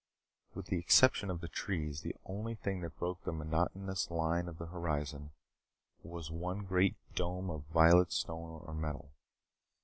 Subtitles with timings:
[0.55, 4.57] With the exception of the trees, the only thing that broke the monotonous line of
[4.57, 5.29] the horizon
[6.01, 9.11] was one great dome of violet stone or metal.